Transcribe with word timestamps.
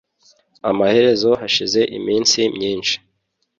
Amaherezo 0.69 1.29
hashize 1.41 1.81
iminsi 1.97 2.39
myinshi 2.55 2.95